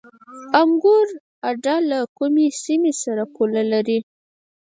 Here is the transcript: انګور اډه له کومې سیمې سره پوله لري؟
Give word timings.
انګور 0.61 1.07
اډه 1.49 1.75
له 1.89 1.99
کومې 2.17 2.47
سیمې 2.63 2.93
سره 3.03 3.23
پوله 3.35 3.63
لري؟ 3.71 3.99